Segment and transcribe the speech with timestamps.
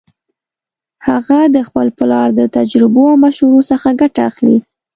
[1.07, 4.57] هغه د خپل پلار د تجربو او مشورو څخه ګټه اخلي